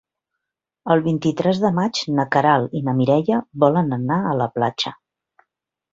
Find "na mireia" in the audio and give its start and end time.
2.89-3.43